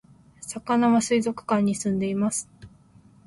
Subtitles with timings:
[0.41, 2.49] さかなは水族館に住んでいます